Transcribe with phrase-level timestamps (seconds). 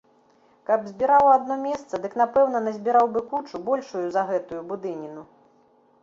[0.67, 5.27] Каб збіраў у адно месца, дык напэўна назбіраў бы кучу, большую за гэтую будыніну.